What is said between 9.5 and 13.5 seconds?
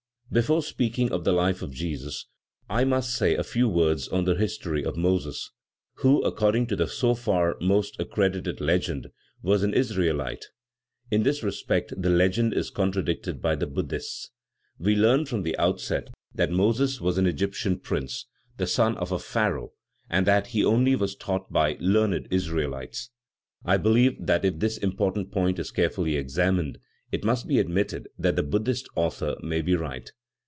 an Israelite. In this respect the legend is contradicted